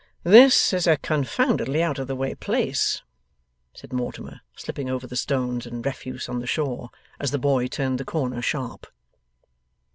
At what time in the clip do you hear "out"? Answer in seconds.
1.83-1.99